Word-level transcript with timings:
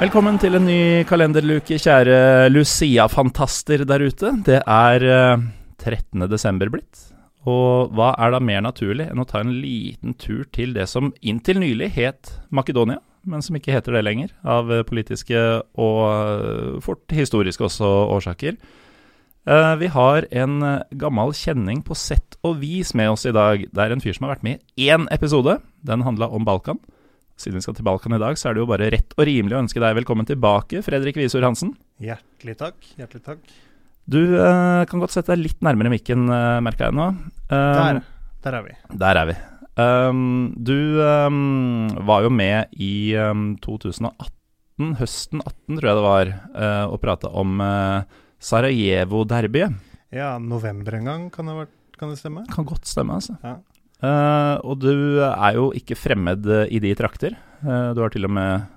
Velkommen 0.00 0.38
til 0.40 0.56
en 0.56 0.64
ny 0.64 1.04
kalenderluke, 1.04 1.76
kjære 1.76 2.48
Lucia-fantaster 2.48 3.82
der 3.84 4.00
ute. 4.08 4.30
Det 4.46 4.62
er 4.64 5.02
eh, 5.04 5.42
13. 5.76 6.22
desember 6.24 6.70
blitt. 6.72 7.02
Og 7.44 7.92
hva 7.92 8.14
er 8.16 8.32
da 8.32 8.38
mer 8.40 8.62
naturlig 8.64 9.10
enn 9.10 9.20
å 9.20 9.26
ta 9.28 9.42
en 9.44 9.50
liten 9.52 10.14
tur 10.16 10.46
til 10.56 10.72
det 10.72 10.86
som 10.88 11.10
inntil 11.20 11.60
nylig 11.60 11.90
het 11.98 12.30
Makedonia, 12.48 13.02
men 13.28 13.44
som 13.44 13.58
ikke 13.58 13.74
heter 13.74 13.98
det 13.98 14.02
lenger, 14.06 14.32
av 14.40 14.72
eh, 14.72 14.80
politiske 14.88 15.42
og 15.76 16.00
eh, 16.08 16.78
fort 16.80 17.12
historiske 17.12 17.66
også 17.68 17.90
årsaker. 18.14 18.56
Eh, 18.56 19.74
vi 19.82 19.90
har 19.92 20.30
en 20.32 20.62
eh, 20.64 20.86
gammel 20.96 21.36
kjenning 21.36 21.84
på 21.84 21.98
sett 21.98 22.38
og 22.40 22.56
vis 22.64 22.94
med 22.96 23.12
oss 23.18 23.28
i 23.28 23.34
dag. 23.36 23.68
Det 23.68 23.84
er 23.84 23.92
en 23.92 24.00
fyr 24.00 24.16
som 24.16 24.30
har 24.30 24.38
vært 24.38 24.48
med 24.48 24.64
i 24.80 24.88
én 24.88 25.04
episode. 25.12 25.58
Den 25.84 26.08
handla 26.08 26.32
om 26.32 26.48
Balkan. 26.48 26.80
Siden 27.40 27.56
vi 27.56 27.64
skal 27.64 27.76
til 27.78 27.86
Balkan 27.86 28.12
i 28.12 28.20
dag, 28.20 28.36
så 28.36 28.50
er 28.50 28.56
det 28.56 28.60
jo 28.60 28.68
bare 28.68 28.90
rett 28.92 29.14
og 29.16 29.24
rimelig 29.24 29.56
å 29.56 29.62
ønske 29.62 29.80
deg 29.80 29.94
velkommen 29.96 30.26
tilbake, 30.28 30.82
Fredrik 30.84 31.16
Visor 31.16 31.46
Hansen. 31.46 31.70
Hjertelig 32.04 32.56
takk. 32.60 32.90
Hjertelig 32.98 33.22
takk. 33.24 33.54
Du 34.10 34.18
eh, 34.36 34.82
kan 34.90 35.00
godt 35.00 35.14
sette 35.14 35.32
deg 35.32 35.46
litt 35.46 35.64
nærmere 35.64 35.92
mikken, 35.92 36.26
uh, 36.28 36.58
merka 36.64 36.90
jeg 36.90 36.96
nå. 36.98 37.06
Um, 37.48 37.54
Der, 37.54 38.00
der 38.44 38.58
er 38.58 38.66
vi. 38.66 38.74
Der 39.00 39.20
er 39.22 39.30
vi. 39.30 39.36
Um, 39.80 40.20
du 40.52 41.00
um, 41.00 41.88
var 42.04 42.26
jo 42.26 42.34
med 42.34 42.76
i 42.76 43.16
um, 43.16 43.54
2018, 43.64 44.92
høsten 45.00 45.40
18 45.40 45.78
tror 45.78 45.88
jeg 45.88 46.00
det 46.00 46.06
var, 46.10 46.34
uh, 46.52 46.86
og 46.90 47.00
prata 47.00 47.32
om 47.40 47.56
uh, 47.64 48.20
Sarajevo-derbyet. 48.36 49.80
Ja, 50.12 50.34
november 50.42 50.98
en 50.98 51.08
gang, 51.08 51.26
kan 51.32 51.48
det, 51.48 51.70
kan 51.96 52.12
det 52.12 52.20
stemme? 52.20 52.44
Kan 52.52 52.68
godt 52.68 52.90
stemme, 52.90 53.16
altså. 53.16 53.40
Ja. 53.40 53.56
Uh, 54.00 54.56
og 54.64 54.78
du 54.80 55.20
er 55.20 55.56
jo 55.58 55.70
ikke 55.76 55.98
fremmed 55.98 56.46
uh, 56.48 56.64
i 56.72 56.80
de 56.80 56.92
trakter. 56.96 57.36
Uh, 57.60 57.92
du 57.92 58.00
har 58.00 58.12
til 58.14 58.24
og 58.24 58.32
med 58.32 58.68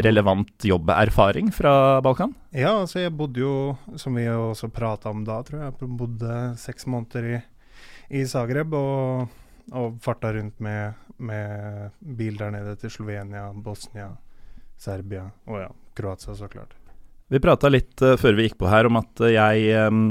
relevant 0.00 0.64
jobberfaring 0.64 1.50
fra 1.52 2.00
Balkan. 2.00 2.32
Ja, 2.54 2.80
altså 2.80 3.02
jeg 3.02 3.14
bodde 3.16 3.42
jo, 3.42 3.54
som 3.98 4.16
vi 4.16 4.26
også 4.30 4.70
prata 4.72 5.10
om 5.10 5.24
da, 5.26 5.40
tror 5.46 5.64
jeg, 5.64 5.74
jeg 5.80 5.98
bodde 5.98 6.38
seks 6.62 6.86
måneder 6.90 7.26
i, 7.26 7.40
i 8.20 8.24
Zagreb 8.28 8.74
og, 8.78 9.28
og 9.72 9.98
farta 10.02 10.32
rundt 10.36 10.60
med, 10.62 10.94
med 11.18 11.90
bil 11.98 12.38
der 12.38 12.54
nede 12.54 12.76
til 12.80 12.94
Slovenia, 12.94 13.48
Bosnia, 13.52 14.12
Serbia 14.80 15.26
og 15.50 15.62
ja, 15.64 15.70
Kroatia, 15.98 16.38
så 16.38 16.48
klart. 16.48 16.76
Vi 17.30 17.42
prata 17.42 17.70
litt 17.70 18.00
uh, 18.02 18.16
før 18.18 18.38
vi 18.38 18.48
gikk 18.48 18.60
på 18.62 18.70
her 18.70 18.88
om 18.88 19.02
at 19.02 19.26
jeg 19.30 19.86
um, 19.86 20.04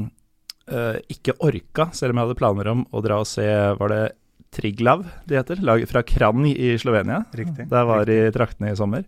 uh, 0.72 0.96
ikke 1.12 1.36
orka, 1.44 1.90
selv 1.96 2.14
om 2.14 2.20
jeg 2.20 2.30
hadde 2.30 2.40
planer 2.40 2.72
om 2.72 2.86
å 2.92 3.04
dra 3.04 3.24
og 3.24 3.28
se 3.28 3.48
Var 3.80 3.96
det 3.96 4.04
Triglav 4.56 5.04
de 5.30 5.38
heter? 5.38 5.62
Lag 5.66 5.84
fra 5.90 6.04
Kranj 6.06 6.54
i 6.54 6.72
Slovenia. 6.82 7.24
Riktig. 7.38 7.68
Der 7.70 7.90
var 7.90 8.06
riktig. 8.06 8.30
i 8.30 8.32
traktene 8.36 8.72
i 8.72 8.78
sommer. 8.80 9.04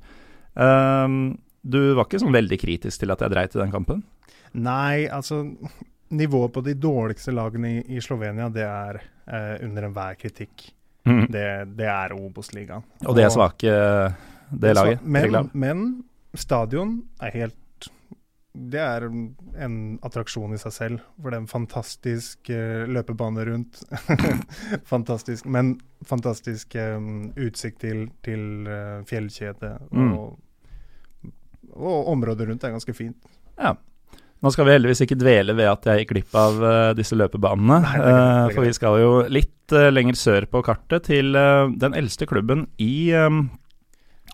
Um, 0.54 1.38
du 1.62 1.80
var 1.98 2.08
ikke 2.08 2.22
sånn 2.22 2.36
veldig 2.36 2.60
kritisk 2.62 3.04
til 3.04 3.14
at 3.14 3.24
jeg 3.24 3.34
dreit 3.34 3.56
i 3.56 3.62
den 3.62 3.74
kampen? 3.74 4.04
Nei, 4.58 5.08
altså 5.08 5.46
Nivået 6.12 6.52
på 6.52 6.60
de 6.66 6.74
dårligste 6.76 7.32
lagene 7.32 7.70
i, 7.78 7.82
i 7.96 8.02
Slovenia, 8.04 8.50
det 8.52 8.66
er 8.68 8.98
eh, 9.00 9.62
under 9.64 9.86
enhver 9.88 10.18
kritikk. 10.20 10.66
Det, 11.08 11.46
det 11.78 11.88
er 11.88 12.12
Obos-ligaen. 12.14 12.84
Og 13.08 13.16
det 13.16 13.24
er 13.24 13.32
svake, 13.32 13.76
det 14.52 14.74
laget. 14.76 15.06
Men, 15.08 15.48
men 15.54 15.86
stadion 16.36 16.98
er 17.24 17.32
helt 17.38 17.56
Det 18.52 18.80
er 18.84 19.06
en 19.08 19.76
attraksjon 20.04 20.52
i 20.56 20.60
seg 20.60 20.74
selv. 20.76 21.04
For 21.22 21.32
det 21.32 21.38
er 21.38 21.44
en 21.46 21.52
fantastisk 21.52 22.50
eh, 22.52 22.84
løpebane 22.92 23.46
rundt. 23.48 23.80
fantastisk, 24.94 25.48
men 25.48 25.78
fantastisk 26.08 26.76
um, 26.76 27.30
utsikt 27.40 27.80
til, 27.86 28.10
til 28.26 28.68
eh, 28.68 28.98
fjellkjede. 29.08 29.72
Mm. 29.96 30.12
Og, 30.18 31.32
og 31.78 32.12
området 32.12 32.50
rundt 32.50 32.68
er 32.68 32.76
ganske 32.76 32.98
fint. 32.98 33.32
Ja. 33.56 33.78
Nå 34.42 34.50
skal 34.50 34.66
vi 34.66 34.74
heldigvis 34.74 35.04
ikke 35.06 35.20
dvele 35.22 35.54
ved 35.54 35.70
at 35.70 35.86
jeg 35.86 36.02
gikk 36.02 36.12
glipp 36.16 36.36
av 36.42 36.56
uh, 36.66 36.92
disse 36.98 37.14
løpebanene. 37.14 37.78
Nei, 37.86 37.98
det 38.02 38.06
er 38.10 38.16
det 38.18 38.22
er 38.26 38.46
eh, 38.50 38.54
for 38.56 38.66
vi 38.66 38.74
skal 38.74 38.98
jo 38.98 39.12
litt 39.30 39.76
uh, 39.78 39.88
lenger 39.94 40.18
sør 40.18 40.48
på 40.50 40.64
kartet, 40.66 41.06
til 41.12 41.38
den 41.80 41.96
eldste 41.98 42.26
klubben 42.28 42.66
i 42.82 43.14
eh, 43.14 43.30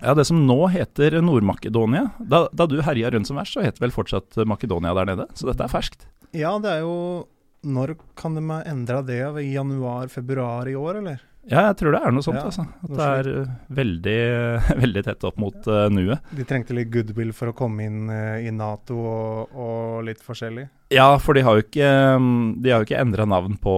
ja, 0.02 0.14
det 0.18 0.28
som 0.30 0.44
nå 0.46 0.60
heter 0.74 1.18
Nord-Makedonia. 1.26 2.12
Da, 2.20 2.46
da 2.54 2.68
du 2.70 2.78
herja 2.86 3.10
rundt 3.14 3.30
som 3.30 3.40
verst, 3.40 3.56
så 3.58 3.64
het 3.66 3.82
vel 3.82 3.94
fortsatt 3.94 4.38
Makedonia 4.46 4.94
der 4.98 5.10
nede. 5.10 5.26
Så 5.38 5.50
dette 5.50 5.66
er 5.66 5.74
ferskt. 5.74 6.06
Ja, 6.36 6.58
det 6.62 6.78
er 6.78 6.86
jo 6.86 7.26
Når 7.68 7.96
kan 8.16 8.36
de 8.38 8.44
ha 8.52 8.60
endra 8.70 9.02
det? 9.02 9.20
I 9.42 9.54
januar-februar 9.56 10.70
i 10.70 10.76
år, 10.78 11.00
eller? 11.02 11.24
Ja, 11.48 11.62
jeg 11.70 11.78
tror 11.80 11.96
det 11.96 12.00
er 12.04 12.12
noe 12.12 12.26
sånt. 12.26 12.40
Ja, 12.42 12.50
altså. 12.50 12.66
At 12.84 12.92
det 12.92 13.06
er 13.08 13.28
eh, 13.32 13.52
veldig, 13.78 14.18
veldig 14.84 15.04
tett 15.08 15.26
opp 15.30 15.38
mot 15.40 15.70
uh, 15.72 15.86
nuet. 15.94 16.34
De 16.36 16.46
trengte 16.48 16.76
litt 16.76 16.92
goodwill 16.92 17.32
for 17.36 17.52
å 17.52 17.56
komme 17.56 17.88
inn 17.88 18.12
uh, 18.12 18.36
i 18.44 18.52
Nato 18.52 18.98
og, 19.00 19.56
og 19.56 20.04
litt 20.08 20.20
forskjellig. 20.26 20.68
Ja, 20.92 21.08
for 21.24 21.38
de 21.38 21.46
har 21.48 21.58
jo 21.58 21.64
ikke, 21.64 21.88
um, 22.20 22.58
de 22.64 22.74
har 22.74 22.84
jo 22.84 22.88
ikke 22.90 23.00
endra 23.00 23.28
navn 23.28 23.56
på 23.64 23.76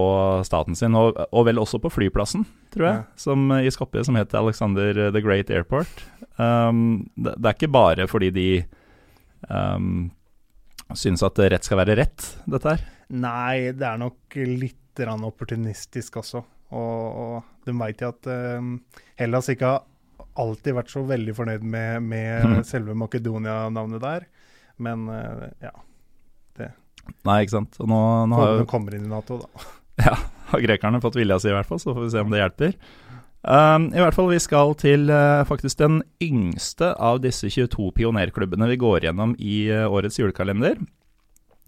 staten 0.47 0.78
sin, 0.78 0.97
og, 0.97 1.18
og 1.29 1.46
vel 1.46 1.62
også 1.62 1.81
på 1.81 1.94
flyplassen, 1.94 2.47
tror 2.74 2.90
jeg, 2.90 3.00
Ja. 3.03 3.08
som 3.22 3.50
i 3.59 3.69
Skopje, 3.74 4.06
som 4.06 4.18
heter 4.18 4.41
Alexander 4.41 5.06
the 5.13 5.22
Great 5.25 5.53
Airport. 5.53 6.06
Um, 6.41 7.09
det, 7.18 7.38
det 7.38 7.52
er 7.52 7.58
ikke 7.58 7.74
bare 7.74 8.09
fordi 8.09 8.34
de 8.34 8.50
um, 9.50 10.08
syns 10.97 11.22
at 11.25 11.41
rett 11.53 11.66
skal 11.66 11.84
være 11.84 11.97
rett, 12.02 12.31
dette 12.50 12.74
her. 12.78 12.85
Nei, 13.09 13.74
det 13.78 13.85
er 13.85 14.02
nok 14.02 14.38
litt 14.41 14.75
opportunistisk 15.00 16.18
også. 16.19 16.41
Og, 16.69 17.19
og 17.24 17.68
de 17.68 17.75
veit 17.80 18.02
jo 18.03 18.12
at 18.13 18.30
uh, 18.30 19.00
Hellas 19.19 19.50
ikke 19.52 19.74
har 19.74 19.85
alltid 20.40 20.78
vært 20.78 20.91
så 20.94 21.03
veldig 21.07 21.35
fornøyd 21.35 21.63
med, 21.66 22.03
med 22.06 22.46
mm. 22.46 22.57
selve 22.68 22.96
Makedonia-navnet 22.97 24.03
der. 24.03 24.28
Men 24.79 25.08
uh, 25.12 25.47
ja, 25.63 25.74
Nei, 27.28 27.41
ikke 27.44 27.58
sant. 27.58 27.78
Og 27.81 27.90
nå, 27.90 28.00
nå 28.29 28.40
har 28.40 28.56
jo 28.62 28.69
kommer 28.69 28.96
inn 28.96 29.08
i 29.08 29.12
Nato, 29.12 29.41
da. 29.44 29.68
Ja, 30.00 30.13
har 30.53 30.62
grekerne 30.63 31.02
fått 31.03 31.18
vilja 31.19 31.35
si 31.44 31.50
i 31.52 31.56
hvert 31.56 31.68
fall, 31.68 31.81
så 31.81 31.91
får 31.91 32.06
vi 32.06 32.12
se 32.13 32.22
om 32.24 32.29
det 32.31 32.40
hjelper. 32.40 32.75
Um, 33.40 33.90
I 33.91 34.00
hvert 34.00 34.16
fall, 34.16 34.29
vi 34.31 34.40
skal 34.40 34.72
til 34.79 35.12
uh, 35.12 35.44
faktisk 35.47 35.79
den 35.81 36.00
yngste 36.24 36.94
av 36.96 37.19
disse 37.24 37.50
22 37.52 37.90
pionerklubbene 37.97 38.69
vi 38.72 38.79
går 38.79 39.09
gjennom 39.09 39.35
i 39.35 39.66
uh, 39.72 39.88
årets 39.91 40.19
julekalender. 40.19 40.79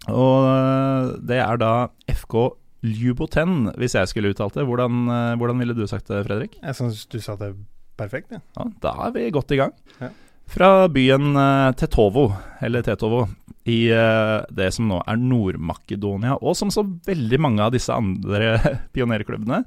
Og 0.08 0.48
uh, 0.48 1.12
det 1.20 1.42
er 1.44 1.60
da 1.60 1.74
FK 2.08 2.38
Ljuboten, 2.82 3.68
hvis 3.78 3.94
jeg 3.94 4.10
skulle 4.10 4.32
uttalt 4.32 4.56
det. 4.58 4.64
Hvordan, 4.66 5.04
eh, 5.06 5.36
hvordan 5.38 5.62
ville 5.62 5.76
du 5.76 5.84
sagt 5.86 6.08
det, 6.10 6.24
Fredrik? 6.26 6.56
Jeg 6.58 6.74
syns 6.74 7.04
du 7.06 7.20
sa 7.22 7.36
det 7.38 7.54
perfekt, 7.98 8.34
jeg. 8.34 8.42
Ja, 8.58 8.66
da 8.82 8.94
er 9.06 9.12
vi 9.14 9.30
godt 9.30 9.54
i 9.54 9.60
gang. 9.60 9.74
Ja. 10.00 10.10
Fra 10.50 10.70
byen 10.90 11.36
eh, 11.38 11.70
Tetovo, 11.78 12.32
eller 12.60 12.82
Tetovo, 12.82 13.28
i 13.70 13.86
eh, 13.94 14.42
det 14.50 14.72
som 14.74 14.90
nå 14.90 14.98
er 15.06 15.20
Nord-Makedonia, 15.20 16.40
og 16.42 16.58
som 16.58 16.72
så 16.74 16.82
veldig 16.82 17.38
mange 17.38 17.62
av 17.62 17.70
disse 17.76 17.94
andre 17.94 18.56
pionerklubbene, 18.94 19.62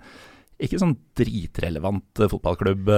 ikke 0.60 0.80
sånn 0.80 0.98
dritrelevant 1.16 2.26
fotballklubb 2.32 2.92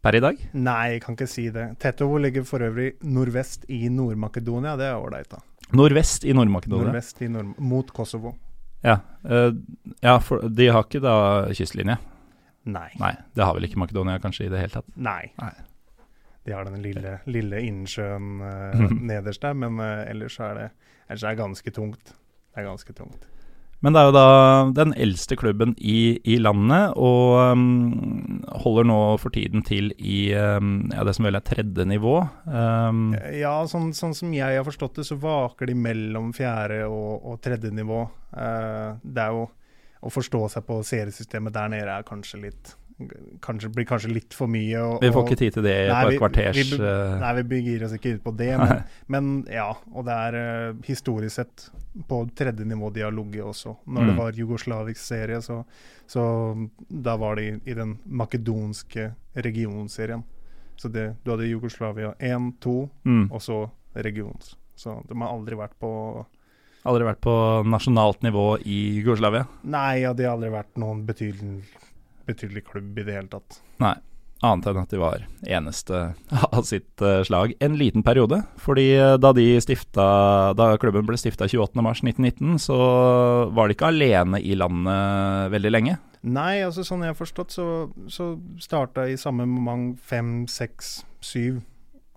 per 0.00 0.16
i 0.16 0.22
dag. 0.24 0.44
Nei, 0.56 0.94
jeg 0.94 1.02
kan 1.04 1.16
ikke 1.16 1.28
si 1.28 1.46
det. 1.52 1.66
Tetovo 1.80 2.20
ligger 2.20 2.44
for 2.48 2.64
øvrig 2.64 2.94
nordvest 3.04 3.66
i 3.72 3.88
Nord-Makedonia. 3.92 4.76
Det 4.80 4.88
er 4.88 5.00
ålreit, 5.00 5.28
da. 5.32 5.40
Nordvest 5.76 6.24
i 6.24 6.36
Nord-Makedonia. 6.36 6.88
Nordvest 6.88 7.20
i 7.24 7.28
Nord 7.32 7.60
mot 7.60 7.92
Kosovo. 7.96 8.36
Ja, 8.86 8.98
uh, 9.28 9.50
ja, 10.00 10.14
for 10.24 10.46
de 10.48 10.68
har 10.72 10.86
ikke 10.86 11.02
da 11.04 11.16
kystlinje. 11.56 11.98
Nei. 12.70 12.88
Nei, 13.00 13.14
det 13.36 13.44
har 13.44 13.56
vel 13.56 13.66
ikke 13.68 13.80
Makedonia 13.80 14.20
kanskje 14.22 14.46
i 14.46 14.52
det 14.52 14.62
hele 14.62 14.74
tatt. 14.74 14.88
Nei. 14.96 15.32
Nei. 15.40 15.52
De 16.48 16.54
har 16.56 16.64
den 16.64 16.80
lille, 16.82 17.18
lille 17.28 17.60
innsjøen 17.68 18.40
uh, 18.40 18.86
nederst 19.12 19.44
der, 19.44 19.56
men 19.56 19.80
uh, 19.80 20.04
ellers, 20.08 20.38
er 20.40 20.56
det, 20.56 20.68
ellers 21.08 21.24
er 21.24 21.36
det 21.36 21.42
ganske 21.42 21.74
tungt. 21.76 22.14
Det 22.50 22.62
er 22.62 22.68
ganske 22.68 22.96
tungt. 22.96 23.28
Men 23.80 23.94
det 23.96 24.00
er 24.00 24.08
jo 24.10 24.12
da 24.12 24.24
den 24.76 24.90
eldste 25.00 25.36
klubben 25.40 25.72
i, 25.80 26.20
i 26.28 26.36
landet, 26.42 26.92
og 27.00 27.54
um, 27.56 28.42
holder 28.60 28.88
nå 28.90 28.98
for 29.22 29.32
tiden 29.32 29.64
til 29.64 29.88
i 29.96 30.34
um, 30.36 30.90
ja, 30.92 31.04
det 31.08 31.14
som 31.16 31.28
vel 31.28 31.38
er 31.38 31.46
tredje 31.46 31.86
nivå. 31.88 32.18
Um, 32.44 33.14
Ja, 33.32 33.54
sånn, 33.70 33.94
sånn 33.96 34.12
som 34.16 34.34
jeg 34.36 34.58
har 34.58 34.66
forstått 34.66 35.00
det, 35.00 35.06
så 35.08 35.16
vaker 35.20 35.70
de 35.70 35.78
mellom 35.78 36.34
fjerde 36.36 36.82
og, 36.90 37.24
og 37.24 37.40
tredje 37.44 37.72
nivå. 37.72 38.04
Uh, 38.36 39.00
det 39.02 39.24
er 39.24 39.38
jo 39.38 39.48
Å 40.00 40.08
forstå 40.08 40.38
seg 40.48 40.64
på 40.64 40.78
seriesystemet 40.86 41.52
der 41.52 41.72
nede 41.72 41.92
er 41.92 42.04
kanskje 42.08 42.38
litt 42.46 42.70
Kanskje, 43.44 43.70
blir 43.74 43.86
kanskje 43.88 44.10
litt 44.12 44.34
for 44.36 44.50
mye. 44.50 44.80
Og, 44.82 44.98
vi 45.02 45.10
får 45.14 45.26
ikke 45.26 45.38
tid 45.40 45.54
til 45.56 45.64
det 45.66 45.76
Nei, 45.88 46.00
på 46.04 46.10
et 46.12 46.20
kvarters 46.20 46.58
vi, 46.58 46.78
eh, 46.84 47.12
Nei, 47.22 47.30
vi 47.42 47.60
gir 47.66 47.84
oss 47.86 47.94
ikke 47.96 48.14
ut 48.16 48.24
på 48.24 48.32
det, 48.38 48.50
men, 48.62 48.82
men 49.14 49.30
ja. 49.50 49.68
Og 49.94 50.04
det 50.08 50.16
er 50.26 50.38
eh, 50.40 50.82
historisk 50.88 51.36
sett 51.40 51.68
på 52.08 52.20
tredje 52.38 52.66
nivå 52.68 52.90
de 52.94 53.02
har 53.06 53.14
ligget 53.14 53.44
også. 53.52 53.76
Når 53.86 54.06
det 54.06 54.14
Mm. 54.14 54.20
var 54.22 54.32
jugoslavisk 54.42 55.00
serie, 55.00 55.40
så, 55.42 55.64
så 56.06 56.22
da 56.88 57.16
var 57.16 57.36
de 57.40 57.60
i 57.64 57.74
den 57.74 57.96
makedonske 58.06 59.10
regionserien. 59.34 60.22
Så 60.76 60.88
det, 60.88 61.16
du 61.24 61.30
hadde 61.34 61.48
Jugoslavia 61.50 62.14
1, 62.18 62.54
2, 62.64 62.76
mm. 63.04 63.24
og 63.32 63.42
så 63.42 63.58
regions. 63.94 64.54
Så 64.80 64.94
de 65.08 65.16
har 65.20 65.28
aldri 65.34 65.58
vært 65.60 65.74
på 65.80 65.90
Aldri 66.88 67.04
vært 67.04 67.20
på 67.20 67.32
nasjonalt 67.68 68.22
nivå 68.24 68.54
i 68.64 68.76
Jugoslavia. 69.02 69.42
Nei, 69.68 69.98
ja, 70.00 70.14
de 70.16 70.24
har 70.24 70.38
aldri 70.38 70.48
vært 70.54 70.78
noen 70.80 71.02
betydelig, 71.04 71.58
betydelig 72.30 72.64
klubb 72.70 72.98
i 72.98 73.04
det 73.06 73.16
hele 73.18 73.28
tatt. 73.32 73.60
Nei, 73.82 73.94
annet 74.46 74.66
enn 74.70 74.78
at 74.80 74.92
de 74.94 75.00
var 75.02 75.24
eneste 75.44 75.98
av 76.56 76.62
sitt 76.68 77.02
eh, 77.04 77.20
slag 77.28 77.52
en 77.60 77.76
liten 77.80 78.02
periode. 78.06 78.42
Fordi 78.62 78.86
eh, 78.96 79.16
da, 79.20 79.34
de 79.36 79.48
stifta, 79.60 80.06
da 80.58 80.70
klubben 80.80 81.04
ble 81.08 81.18
stifta 81.20 81.48
28.3.1919, 81.50 82.56
så 82.62 82.78
var 83.54 83.68
de 83.68 83.76
ikke 83.76 83.90
alene 83.92 84.40
i 84.40 84.54
landet 84.58 85.50
veldig 85.56 85.74
lenge. 85.74 85.98
Nei, 86.20 86.58
altså 86.60 86.82
sånn 86.84 87.00
jeg 87.06 87.14
har 87.14 87.16
forstått, 87.16 87.54
så, 87.56 87.66
så 88.12 88.34
starta 88.60 89.06
i 89.08 89.14
samme 89.20 89.46
moment 89.48 89.94
fem, 90.04 90.42
seks, 90.52 90.98
syv 91.24 91.62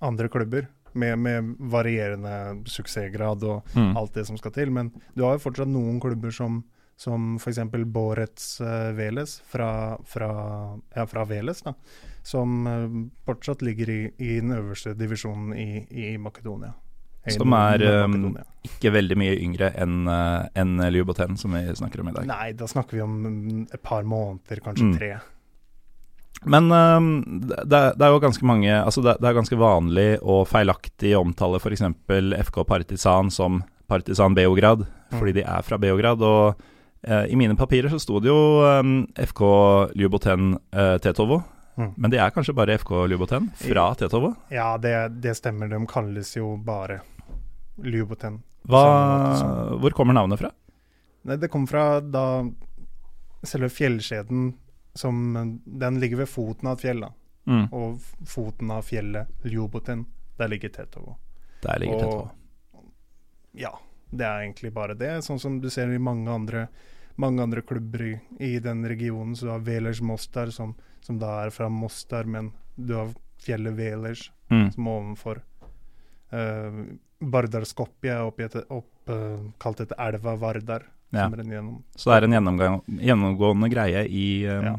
andre 0.03 0.27
klubber. 0.31 0.65
Med, 0.93 1.17
med 1.17 1.55
varierende 1.73 2.33
suksessgrad 2.69 3.41
og 3.49 3.71
Mm. 3.73 3.95
alt 3.97 4.11
det 4.13 4.27
som 4.27 4.35
skal 4.37 4.51
til. 4.53 4.69
Men 4.69 4.91
du 5.17 5.23
har 5.25 5.39
jo 5.39 5.41
fortsatt 5.47 5.71
noen 5.71 5.95
klubber 6.03 6.29
som, 6.35 6.59
som 6.99 7.35
f.eks. 7.35 7.59
Borets 7.93 8.61
uh, 8.61 8.91
Veles 8.97 9.39
fra, 9.49 9.97
fra, 10.07 10.29
ja, 10.95 11.05
fra 11.09 11.25
Veles, 11.29 11.63
da. 11.65 11.73
Som 12.23 12.67
uh, 12.67 12.87
fortsatt 13.27 13.61
ligger 13.65 13.89
i, 13.89 13.99
i 14.17 14.37
den 14.39 14.53
øverste 14.55 14.93
divisjonen 14.97 15.53
i, 15.57 15.85
i 15.89 16.13
Makedonia. 16.21 16.73
I 17.27 17.31
Som 17.37 17.53
er, 17.55 17.79
Nord-Makedonia. 17.79 18.45
Ikke 18.67 18.91
veldig 18.91 19.15
mye 19.19 19.35
yngre 19.39 19.69
enn 19.79 20.07
uh, 20.11 20.45
en 20.59 20.73
Ljuboten, 20.91 21.37
som 21.39 21.55
vi 21.55 21.65
snakker 21.75 22.03
om 22.03 22.09
i 22.11 22.15
dag. 22.17 22.27
Nei, 22.27 22.49
da 22.59 22.67
snakker 22.67 22.97
vi 22.99 23.03
om 23.03 23.13
mm, 23.23 23.61
et 23.73 23.83
par 23.83 24.03
måneder, 24.07 24.63
kanskje 24.65 24.89
Mm. 24.89 24.97
tre. 24.99 25.13
Men 26.43 26.67
um, 26.71 27.09
det, 27.39 27.79
det 27.95 28.03
er 28.03 28.11
jo 28.11 28.19
ganske 28.19 28.43
mange 28.43 28.67
Altså 28.75 28.99
det, 29.05 29.13
det 29.21 29.29
er 29.29 29.35
ganske 29.37 29.55
vanlig 29.55 30.07
å 30.19 30.41
feilaktig 30.43 31.13
omtale 31.15 31.59
f.eks. 31.61 31.85
FK 32.49 32.57
Partisan 32.67 33.29
som 33.31 33.61
Partisan 33.87 34.35
Beograd, 34.35 34.83
fordi 35.13 35.37
de 35.37 35.45
er 35.47 35.63
fra 35.63 35.77
Beograd. 35.79 36.19
Og 36.23 36.49
eh, 36.51 36.72
i 37.03 37.35
mine 37.35 37.55
papirer 37.59 37.91
så 37.91 37.99
sto 37.99 38.19
det 38.23 38.29
jo 38.31 38.63
øhm, 38.63 38.93
FK 39.19 39.41
Ljuboten 39.99 40.53
eh, 40.71 40.97
Tetovo. 41.03 41.41
Mm. 41.75 41.93
Men 41.97 42.11
det 42.13 42.19
er 42.21 42.31
kanskje 42.31 42.53
bare 42.55 42.77
FK 42.77 42.91
Ljuboten 43.11 43.49
fra 43.59 43.89
Tetovo? 43.99 44.33
Ja, 44.53 44.77
det, 44.77 45.21
det 45.23 45.35
stemmer. 45.39 45.67
De 45.71 45.79
kalles 45.89 46.35
jo 46.37 46.53
bare 46.63 47.01
Ljuboten. 47.83 48.41
Hva, 48.69 48.83
hvor 49.81 49.95
kommer 49.97 50.15
navnet 50.15 50.39
fra? 50.39 50.53
Nei, 51.27 51.37
det 51.41 51.49
kommer 51.51 51.67
fra 51.67 51.87
da 51.99 52.25
selve 53.43 53.67
fjellskjeden 53.71 54.53
som 54.95 55.59
Den 55.65 55.99
ligger 55.99 56.17
ved 56.21 56.29
foten 56.29 56.69
av 56.69 56.77
et 56.77 56.83
fjell, 56.85 56.99
da. 57.01 57.09
Mm. 57.49 57.65
Og 57.73 58.27
foten 58.29 58.71
av 58.71 58.85
fjellet 58.85 59.47
Ljuboten, 59.49 60.05
der 60.37 60.51
ligger 60.53 60.69
Tetovo. 60.69 61.17
Der 61.65 61.81
ligger 61.81 61.99
Tetovo. 61.99 62.29
Ja, 63.57 63.73
det 64.13 64.25
er 64.27 64.43
egentlig 64.43 64.71
bare 64.73 64.93
det. 64.97 65.15
Sånn 65.25 65.41
som 65.41 65.57
du 65.61 65.69
ser 65.73 65.89
i 65.89 66.01
mange 66.01 66.29
andre, 66.31 66.67
mange 67.15 67.43
andre 67.43 67.61
klubber 67.61 68.01
i, 68.01 68.13
i 68.39 68.59
den 68.59 68.85
regionen. 68.89 69.35
Så 69.35 69.45
du 69.45 69.51
har 69.51 69.59
Velers 69.65 70.01
Mostar, 70.01 70.51
som, 70.51 70.75
som 71.01 71.19
da 71.19 71.43
er 71.45 71.53
fra 71.53 71.69
Mostar, 71.69 72.23
men 72.25 72.51
du 72.75 72.95
har 72.97 73.13
fjellet 73.43 73.75
Velers 73.77 74.29
Mm. 74.51 74.71
som 74.71 74.87
er 74.87 74.91
ovenfor. 74.99 75.39
Uh, 76.33 76.83
Vardar 77.19 77.63
Skopje 77.65 78.11
er 78.11 78.25
oppkalt 78.27 78.65
opp, 78.69 79.09
eh, 79.09 79.69
etter 79.85 79.95
elva 79.97 80.35
Vardar. 80.35 80.83
Ja. 81.13 81.29
Så 81.95 82.09
det 82.09 82.17
er 82.17 82.25
en 82.27 82.81
gjennomgående 82.99 83.69
greie 83.69 84.05
i, 84.09 84.45
um, 84.49 84.63
Ja. 84.65 84.75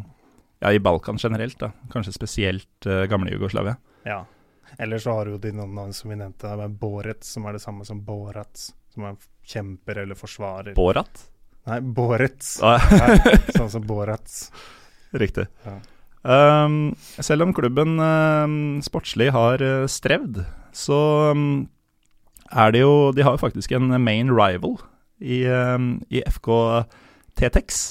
ja, 0.61 0.73
i 0.73 0.79
Balkan 0.79 1.17
generelt. 1.17 1.59
da 1.59 1.73
Kanskje 1.91 2.13
spesielt 2.13 2.87
uh, 2.87 3.07
gamle 3.07 3.31
Jugoslavia. 3.31 3.77
Ja. 4.05 4.25
Eller 4.79 4.99
så 4.99 5.13
har 5.13 5.25
du 5.27 5.39
de 5.39 5.53
navn 5.53 5.93
som 5.93 6.11
vi 6.11 6.17
nevnte, 6.17 6.69
Boret, 6.69 7.25
som 7.25 7.47
er 7.47 7.53
det 7.53 7.63
samme 7.63 7.85
som 7.85 8.05
Borats. 8.05 8.75
Som 8.91 9.05
er 9.05 9.17
kjemper 9.45 9.99
eller 10.03 10.15
forsvarer. 10.15 10.75
Borat? 10.75 11.31
Nei, 11.65 11.81
Borets. 11.97 12.59
Ah, 12.65 12.83
Ja, 12.93 13.39
sånn 13.57 13.71
som 13.73 13.85
Borats. 13.89 14.49
Riktig. 15.23 15.47
Ja. 15.65 15.79
Um, 16.25 16.95
selv 17.21 17.45
om 17.45 17.53
klubben 17.57 17.99
um, 18.01 18.55
sportslig 18.85 19.31
har 19.35 19.61
uh, 19.65 19.85
strevd, 19.89 20.43
så 20.75 20.99
um, 21.33 21.67
er 22.49 22.73
det 22.73 22.81
jo 22.81 23.13
De 23.17 23.25
har 23.25 23.37
jo 23.37 23.43
faktisk 23.43 23.75
en 23.77 23.93
main 24.01 24.33
rival 24.33 24.79
i, 25.21 25.45
i 25.45 26.23
FK 26.29 26.49
T-Tex. 27.39 27.83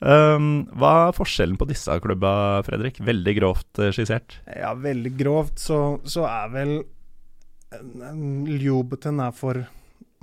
Hva 0.00 0.90
er 1.08 1.16
forskjellen 1.16 1.58
på 1.60 1.66
disse 1.68 1.92
klubba, 2.04 2.60
Fredrik? 2.64 3.00
Veldig 3.04 3.34
grovt 3.40 3.80
uh, 3.82 3.90
skissert. 3.94 4.38
Ja, 4.54 4.70
veldig 4.78 5.12
grovt 5.18 5.60
så, 5.60 5.80
så 6.08 6.24
er 6.30 6.52
vel 6.54 6.74
Ljubeten 8.50 9.20
er 9.22 9.34
for, 9.36 9.60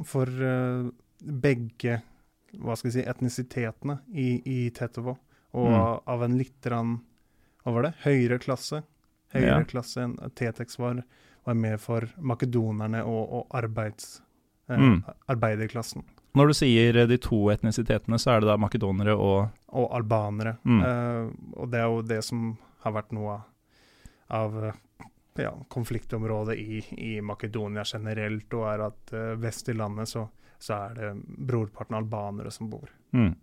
for 0.08 0.28
uh, 0.28 0.88
begge 1.22 2.02
hva 2.56 2.76
skal 2.78 2.92
vi 2.92 2.96
si, 3.02 3.06
etnisitetene 3.10 4.00
i, 4.14 4.42
i 4.46 4.70
Tetovo. 4.70 5.18
Og 5.54 5.68
Mm. 5.72 6.00
av 6.08 6.24
en 6.24 6.38
litt 6.38 6.66
rann, 6.66 7.00
hva 7.66 7.74
var 7.74 7.82
det, 7.84 7.94
høyere 8.04 8.40
klasse. 8.40 8.84
Høyere 9.34 9.60
Ja. 9.60 9.64
klasse 9.64 9.98
enn 10.04 10.16
T-Tex 10.36 10.78
var, 10.80 11.04
var 11.46 11.54
mer 11.56 11.78
for 11.78 12.02
makedonerne 12.20 13.04
og, 13.06 13.32
og 13.34 13.48
arbeids, 13.52 14.22
eh, 14.70 14.78
Mm. 14.78 15.04
arbeiderklassen. 15.30 16.04
Når 16.36 16.48
du 16.48 16.54
sier 16.54 16.96
uh, 17.02 17.08
de 17.08 17.18
to 17.18 17.48
etnisitetene, 17.50 18.20
så 18.20 18.36
er 18.36 18.40
det 18.42 18.48
da 18.48 18.58
makedonere 18.58 19.16
og 19.18 19.50
Og 19.74 19.90
albanere. 19.92 20.58
Mm. 20.64 20.82
Eh, 20.82 21.32
og 21.58 21.72
det 21.72 21.80
er 21.80 21.88
jo 21.88 22.02
det 22.02 22.24
som 22.24 22.58
har 22.84 22.94
vært 22.94 23.12
noe 23.12 23.34
av, 23.34 23.44
av 24.30 24.64
eh, 24.64 24.74
ja, 25.38 25.52
konfliktområdet 25.70 26.56
i, 26.58 26.84
i 26.98 27.22
Makedonia 27.22 27.84
generelt, 27.86 28.54
og 28.54 28.68
er 28.74 28.86
at 28.88 29.14
eh, 29.14 29.36
vest 29.36 29.70
i 29.70 29.74
landet 29.74 30.08
så, 30.08 30.28
så 30.60 30.82
er 30.88 30.98
det 30.98 31.14
brorparten 31.50 31.98
albanere 31.98 32.52
som 32.52 32.70
bor. 32.72 32.90
mm. 33.14 33.34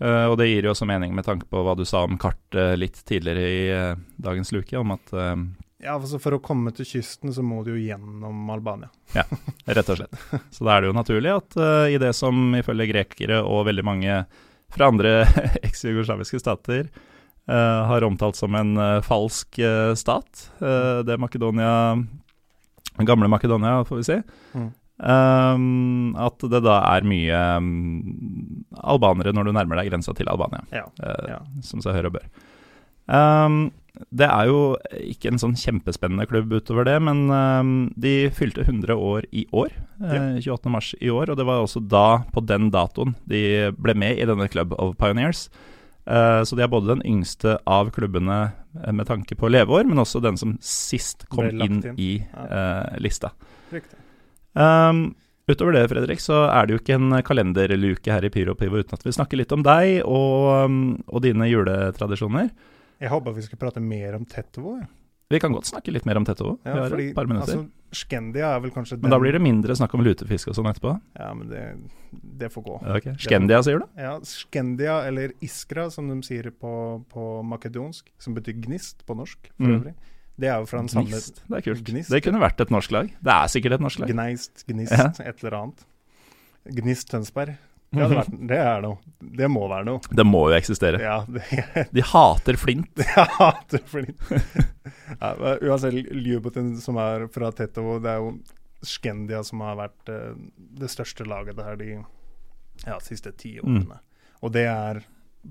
Uh, 0.00 0.30
og 0.32 0.38
det 0.40 0.46
gir 0.48 0.64
jo 0.64 0.72
også 0.72 0.86
mening 0.88 1.12
med 1.12 1.26
tanke 1.26 1.44
på 1.50 1.60
hva 1.60 1.74
du 1.76 1.82
sa 1.84 2.06
om 2.06 2.16
kartet 2.20 2.78
litt 2.80 3.02
tidligere 3.04 3.48
i 3.52 3.64
uh, 3.68 3.98
dagens 4.16 4.48
luke, 4.56 4.72
om 4.80 4.94
at 4.94 5.12
uh, 5.12 5.34
Ja, 5.84 5.98
altså 5.98 6.16
For 6.22 6.38
å 6.38 6.40
komme 6.40 6.72
til 6.72 6.88
kysten 6.88 7.34
så 7.36 7.44
må 7.44 7.60
du 7.66 7.74
jo 7.74 7.82
gjennom 7.82 8.48
Albania. 8.52 8.88
ja, 9.18 9.26
Rett 9.68 9.92
og 9.92 10.00
slett. 10.00 10.22
Så 10.56 10.64
da 10.64 10.72
er 10.72 10.80
det 10.80 10.90
jo 10.90 10.96
naturlig 10.96 11.34
at 11.34 11.58
i 11.92 12.00
det 12.00 12.14
som 12.16 12.56
ifølge 12.56 12.88
grekere 12.94 13.42
og 13.44 13.66
veldig 13.68 13.84
mange 13.84 14.22
fra 14.72 14.88
andre 14.88 15.14
eks-jugoslaviske 15.68 16.40
stater 16.40 16.88
har 17.50 18.04
omtalt 18.06 18.36
som 18.38 18.54
en 18.54 18.76
falsk 19.02 19.56
stat, 19.98 20.42
det 20.60 21.16
Makedonia 21.18 21.72
Gamle 23.08 23.30
Makedonia, 23.32 23.80
får 23.88 23.96
vi 23.96 24.04
si. 24.06 24.18
Mm. 24.54 24.68
Um, 25.00 26.12
at 26.20 26.42
det 26.52 26.60
da 26.60 26.76
er 26.90 27.06
mye 27.08 27.36
um, 27.56 28.64
albanere 28.84 29.32
når 29.32 29.48
du 29.48 29.52
nærmer 29.56 29.80
deg 29.80 29.88
grensa 29.88 30.12
til 30.16 30.28
Albania, 30.28 30.60
Ja, 30.74 30.84
uh, 31.00 31.28
ja. 31.30 31.38
som 31.64 31.80
seg 31.80 31.96
hør 31.96 32.10
og 32.10 32.18
bør. 32.18 32.26
Um, 33.10 33.62
det 34.14 34.28
er 34.28 34.50
jo 34.50 34.60
ikke 35.02 35.32
en 35.32 35.40
sånn 35.40 35.56
kjempespennende 35.58 36.28
klubb 36.30 36.52
utover 36.52 36.86
det, 36.86 36.98
men 37.02 37.24
um, 37.32 37.72
de 38.00 38.28
fylte 38.36 38.62
100 38.66 38.92
år 38.94 39.26
i 39.32 39.46
år. 39.56 39.72
Ja. 40.04 40.20
28. 40.36 40.72
mars 40.72 40.92
i 41.00 41.10
år, 41.12 41.32
og 41.32 41.40
det 41.40 41.48
var 41.48 41.64
også 41.64 41.82
da, 41.82 42.22
på 42.32 42.44
den 42.44 42.68
datoen, 42.74 43.16
de 43.28 43.72
ble 43.80 43.96
med 43.98 44.20
i 44.20 44.28
denne 44.28 44.48
Club 44.52 44.76
of 44.78 44.94
Pioneers. 45.00 45.48
Uh, 46.08 46.40
så 46.44 46.56
de 46.56 46.64
er 46.64 46.70
både 46.72 46.92
den 46.94 47.02
yngste 47.06 47.58
av 47.68 47.90
klubbene 47.94 48.38
eh, 48.48 48.92
med 48.92 49.06
tanke 49.06 49.36
på 49.38 49.50
leveår, 49.52 49.84
men 49.86 50.00
også 50.00 50.22
den 50.24 50.38
som 50.40 50.56
sist 50.64 51.26
kom 51.30 51.50
inn, 51.50 51.82
inn. 51.84 51.98
i 52.00 52.12
eh, 52.20 52.96
lista. 53.04 53.34
Riktig. 53.70 53.98
Um, 54.54 55.14
utover 55.50 55.72
det, 55.72 55.88
Fredrik, 55.90 56.20
så 56.22 56.44
er 56.50 56.66
det 56.66 56.74
jo 56.76 56.80
ikke 56.82 56.94
en 56.98 57.22
kalenderluke 57.26 58.10
her 58.12 58.24
i 58.24 58.30
Pyro 58.30 58.54
Pivo 58.58 58.78
uten 58.82 58.94
at 58.94 59.02
vi 59.06 59.12
snakker 59.14 59.36
litt 59.40 59.52
om 59.52 59.62
deg 59.66 60.00
og, 60.04 60.66
um, 60.66 60.80
og 61.08 61.22
dine 61.22 61.46
juletradisjoner. 61.50 62.50
Jeg 63.00 63.08
håper 63.10 63.32
vi 63.34 63.42
skal 63.46 63.58
prate 63.58 63.80
mer 63.82 64.14
om 64.18 64.24
tettovo, 64.28 64.78
Ja. 64.80 64.86
Vi 65.30 65.38
kan 65.38 65.52
godt 65.54 65.68
snakke 65.70 65.92
litt 65.94 66.02
mer 66.08 66.16
om 66.18 66.24
Tetto. 66.26 66.56
Vi 66.64 66.70
Ja, 66.70 66.74
har 66.74 66.88
fordi 66.90 67.04
et 67.10 67.14
par 67.14 67.24
minutter. 67.30 67.54
altså, 67.54 67.68
Skendia 67.94 68.48
er 68.56 68.60
vel 68.64 68.72
kanskje 68.72 68.96
den 68.96 69.02
men 69.02 69.10
da 69.12 69.18
blir 69.22 69.30
det 69.30 69.40
mindre 69.40 69.76
snakk 69.78 69.94
om 69.94 70.02
lutefisk 70.02 70.48
og 70.50 70.56
sånn 70.56 70.66
etterpå. 70.66 71.00
Ja, 71.14 71.28
men 71.34 71.46
det, 71.48 71.60
det 72.40 72.48
får 72.50 72.64
gå. 72.66 72.78
Okay. 72.96 73.14
Skendia, 73.14 73.60
sier 73.62 73.78
du? 73.78 73.84
Ja, 73.96 74.16
Skendia, 74.26 75.06
eller 75.06 75.30
Iskra, 75.40 75.88
som 75.88 76.08
de 76.08 76.16
sier 76.26 76.50
på, 76.50 77.04
på 77.08 77.44
makedonsk, 77.46 78.10
som 78.18 78.34
betyr 78.34 78.58
gnist 78.60 79.06
på 79.06 79.14
norsk 79.14 79.38
for 79.56 79.66
Mm. 79.68 79.76
øvrig. 79.78 79.94
Det 80.40 80.48
er 80.48 80.60
jo 80.62 80.68
fra 80.70 80.80
den 80.80 80.88
samme 80.92 81.10
Gnist. 81.10 81.42
Det 81.46 81.58
er 81.58 81.64
kult. 81.68 81.82
Gnist. 81.86 82.10
Det 82.14 82.22
kunne 82.24 82.40
vært 82.40 82.60
et 82.64 82.70
norsk 82.72 82.92
lag. 82.96 83.08
Det 83.20 83.32
er 83.34 83.50
sikkert 83.52 83.76
et 83.76 83.82
norsk 83.84 84.00
lag. 84.04 84.12
Gneist, 84.14 84.62
Gnist, 84.68 84.92
Ja. 84.96 85.10
et 85.24 85.42
eller 85.44 85.56
annet. 85.58 85.82
Gnist 86.80 87.10
Tønsberg. 87.12 87.56
Det, 87.90 88.06
vært, 88.06 88.30
det 88.46 88.58
er 88.62 88.82
noe. 88.84 88.98
Det 89.18 89.48
må 89.50 89.64
være 89.68 89.84
noe. 89.88 90.00
Det 90.14 90.24
må 90.24 90.44
jo 90.52 90.54
eksistere. 90.54 91.00
Ja, 91.02 91.16
det 91.26 91.88
De 91.96 92.04
hater 92.06 92.54
flint. 92.60 92.86
De 93.00 93.06
hater 93.10 93.82
flint. 93.90 94.20
ja, 94.30 95.32
Uansett, 95.66 95.96
Ljubotin 96.14 96.76
som 96.80 97.00
er 97.02 97.26
fra 97.34 97.50
Tetovo, 97.58 97.96
det 98.04 98.12
er 98.12 98.22
jo 98.22 98.36
Skendia 98.86 99.42
som 99.44 99.60
har 99.66 99.74
vært 99.76 100.08
eh, 100.14 100.36
det 100.80 100.88
største 100.88 101.26
laget 101.28 101.58
der 101.58 101.74
de 101.82 101.90
ja, 102.86 102.96
siste 103.04 103.32
ti 103.36 103.56
Mm. 103.60 103.74
årene. 103.82 103.98
Og 104.40 104.52
det 104.54 104.64
er 104.70 105.02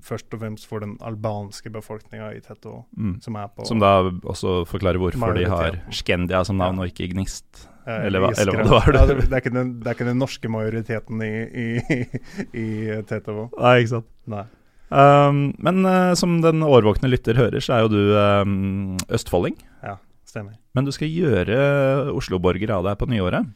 først 0.06 0.32
og 0.34 0.40
fremst 0.40 0.66
for 0.70 0.80
den 0.84 0.96
albanske 1.02 1.70
befolkninga 1.74 2.28
i 2.36 2.40
Tetto. 2.44 2.84
Mm. 2.96 3.16
som 3.20 3.34
på 3.56 3.66
Som 3.66 3.80
da 3.82 3.96
også 4.22 4.64
forklarer 4.70 4.98
hvorfor 5.02 5.34
de 5.34 5.44
har. 5.50 5.80
Skendia 5.90 6.44
som 6.44 6.56
navn 6.58 6.76
Ja. 6.76 6.82
og 6.82 6.88
ikke 6.92 7.08
Gnist. 7.12 7.66
eh, 7.86 8.06
eller 8.06 8.20
hva- 8.20 8.34
eller 8.38 8.52
hva 8.52 8.62
det 8.62 8.70
var 8.70 8.92
Ja, 8.94 9.06
det, 9.06 9.16
det, 9.28 9.32
er 9.32 9.40
ikke 9.40 9.52
den, 9.54 9.80
det 9.80 9.86
er 9.86 9.94
ikke 9.94 10.06
den 10.06 10.18
norske 10.18 10.48
majoriteten 10.48 11.22
i, 11.22 11.32
i, 11.50 12.06
i 12.54 13.02
Tetto. 13.02 13.50
Nei, 13.58 13.78
ikke 13.80 13.88
sant. 13.96 14.06
Nei. 14.26 14.44
Um, 14.90 15.54
men 15.58 15.84
uh, 15.86 16.14
som 16.18 16.40
den 16.42 16.62
årvåkne 16.66 17.08
lytter 17.10 17.34
hører, 17.38 17.60
så 17.62 17.76
er 17.76 17.84
jo 17.84 17.88
du 17.92 18.00
um, 18.18 18.96
østfolding. 19.08 19.54
Ja, 19.84 19.96
stemmer. 20.26 20.54
Men 20.74 20.84
du 20.84 20.90
skal 20.92 21.08
gjøre 21.10 22.10
Oslo-borger 22.14 22.70
av 22.74 22.84
deg 22.88 22.98
på 22.98 23.06
nyåret. 23.10 23.46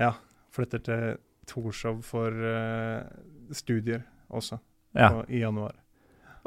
Ja. 0.00 0.12
Flytter 0.52 0.82
til 0.84 1.14
Torshov 1.48 2.02
for 2.04 2.28
uh, 2.28 3.02
studier 3.52 4.02
også, 4.30 4.58
Ja. 4.94 5.08
på, 5.08 5.24
i 5.32 5.40
januar. 5.40 5.72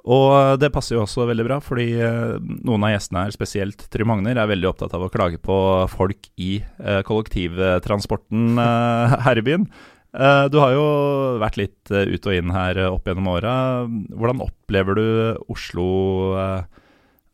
Og 0.06 0.60
det 0.62 0.70
passer 0.70 0.94
jo 0.98 1.02
også 1.02 1.24
veldig 1.26 1.46
bra, 1.48 1.56
fordi 1.66 1.88
eh, 1.98 2.36
noen 2.68 2.84
av 2.86 2.92
gjestene 2.94 3.24
her, 3.26 3.34
spesielt 3.34 3.88
Trym 3.90 4.12
Magner, 4.12 4.38
er 4.38 4.52
veldig 4.52 4.68
opptatt 4.70 4.94
av 4.94 5.02
å 5.08 5.10
klage 5.10 5.40
på 5.42 5.56
folk 5.90 6.28
i 6.38 6.60
eh, 6.62 7.00
kollektivtransporten 7.08 8.60
eh, 8.68 9.16
her 9.26 9.42
i 9.42 9.46
byen. 9.48 9.66
Eh, 10.16 10.46
du 10.54 10.60
har 10.62 10.76
jo 10.76 10.84
vært 11.42 11.58
litt 11.60 11.92
eh, 11.92 12.06
ut 12.14 12.28
og 12.30 12.38
inn 12.38 12.54
her 12.54 12.78
eh, 12.84 12.92
opp 12.94 13.10
gjennom 13.10 13.32
åra. 13.34 13.54
Hvordan 14.14 14.44
opplever 14.46 15.00
du 15.00 15.08
Oslo 15.52 15.88
eh, 16.38 16.84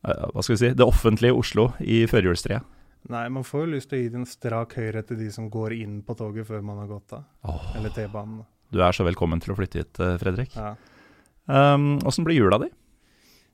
eh, 0.07 0.23
Hva 0.31 0.41
skal 0.45 0.55
vi 0.55 0.61
si 0.63 0.71
Det 0.79 0.87
offentlige 0.87 1.35
Oslo 1.37 1.67
i 1.83 2.05
førjulstreet? 2.09 2.63
Nei, 3.11 3.25
man 3.33 3.43
får 3.43 3.63
jo 3.65 3.69
lyst 3.73 3.89
til 3.91 3.97
å 3.97 4.01
gi 4.03 4.09
det 4.13 4.19
en 4.21 4.27
strak 4.29 4.75
høyre 4.77 5.01
til 5.09 5.17
de 5.19 5.27
som 5.33 5.47
går 5.51 5.73
inn 5.81 5.99
på 6.05 6.13
toget 6.19 6.45
før 6.47 6.61
man 6.63 6.79
har 6.83 6.87
gått 6.91 7.15
av. 7.17 7.23
Eller 7.75 7.89
T-banen. 7.95 8.43
du 8.71 8.79
er 8.79 8.93
så 8.95 9.03
velkommen 9.03 9.41
til 9.41 9.51
å 9.51 9.57
flytte 9.57 9.81
hit, 9.81 9.99
eh, 9.99 10.15
Fredrik. 10.21 10.53
Ja. 10.55 10.75
Um, 11.51 11.99
blir 12.23 12.35
jula 12.35 12.57
di? 12.57 12.69